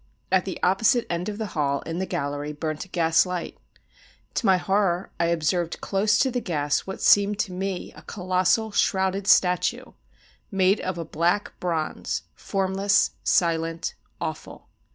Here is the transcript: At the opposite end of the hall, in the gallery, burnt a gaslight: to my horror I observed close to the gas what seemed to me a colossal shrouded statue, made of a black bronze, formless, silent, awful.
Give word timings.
At 0.31 0.45
the 0.45 0.57
opposite 0.63 1.05
end 1.11 1.29
of 1.29 1.37
the 1.37 1.45
hall, 1.53 1.81
in 1.81 1.99
the 1.99 2.07
gallery, 2.07 2.53
burnt 2.53 2.85
a 2.85 2.87
gaslight: 2.87 3.55
to 4.33 4.47
my 4.47 4.57
horror 4.57 5.11
I 5.19 5.25
observed 5.27 5.79
close 5.79 6.17
to 6.17 6.31
the 6.31 6.41
gas 6.41 6.87
what 6.87 7.03
seemed 7.03 7.37
to 7.41 7.51
me 7.51 7.93
a 7.95 8.01
colossal 8.01 8.71
shrouded 8.71 9.27
statue, 9.27 9.93
made 10.49 10.79
of 10.81 10.97
a 10.97 11.05
black 11.05 11.53
bronze, 11.59 12.23
formless, 12.33 13.11
silent, 13.23 13.93
awful. 14.19 14.69